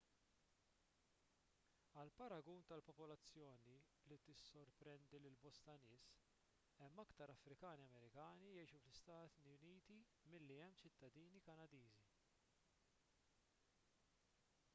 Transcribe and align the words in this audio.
għal 1.95 2.11
paragun 2.21 2.61
tal-popolazzjoni 2.69 3.73
li 4.11 4.17
tissorprendi 4.29 5.19
lil 5.25 5.35
bosta 5.43 5.75
nies 5.83 6.07
hemm 6.79 7.01
aktar 7.05 7.33
afrikani 7.35 7.85
amerikani 7.89 8.53
jgħixu 8.55 8.79
fl-istati 8.85 9.45
uniti 9.57 9.99
milli 10.33 10.57
hemm 10.63 10.79
ċittadini 10.85 11.43
kanadiżi 11.51 12.03